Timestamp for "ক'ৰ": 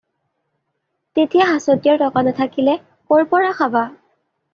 3.11-3.29